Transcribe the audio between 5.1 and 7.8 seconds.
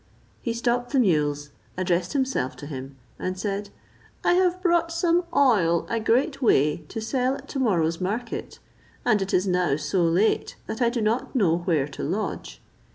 oil a great way, to sell at to